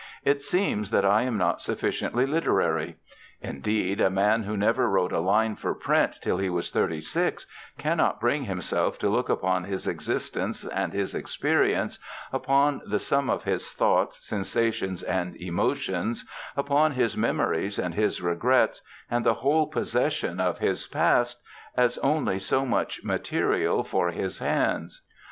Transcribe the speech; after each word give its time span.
It 0.25 0.41
seems 0.41 0.89
that 0.89 1.05
I 1.05 1.21
am 1.21 1.37
not 1.37 1.61
sufficiently 1.61 2.25
literary. 2.25 2.97
Indeed, 3.39 4.01
a 4.01 4.09
man 4.09 4.45
who 4.45 4.57
never 4.57 4.89
wrote 4.89 5.11
a 5.11 5.19
line 5.19 5.55
for 5.55 5.75
print 5.75 6.17
till 6.23 6.39
he 6.39 6.49
was 6.49 6.71
thirty 6.71 6.99
six 7.01 7.45
cannot 7.77 8.19
bring 8.19 8.45
himself 8.45 8.97
to 8.97 9.09
look 9.09 9.29
upon 9.29 9.65
his 9.65 9.87
existence 9.87 10.65
and 10.65 10.91
his 10.91 11.13
experience, 11.13 11.99
upon 12.33 12.81
the 12.83 12.97
sum 12.97 13.29
of 13.29 13.43
his 13.43 13.73
thoughts, 13.73 14.25
sensations, 14.25 15.03
and 15.03 15.35
emotions, 15.39 16.25
upon 16.57 16.93
his 16.93 17.15
memories 17.15 17.77
and 17.77 17.93
his 17.93 18.23
regrets, 18.23 18.81
and 19.11 19.23
the 19.23 19.35
whole 19.35 19.67
possession 19.67 20.39
of 20.39 20.57
his 20.57 20.87
past, 20.87 21.39
as 21.77 21.99
only 21.99 22.39
so 22.39 22.65
much 22.65 23.03
material 23.03 23.83
for 23.83 24.09
his 24.09 24.39
hands. 24.39 25.03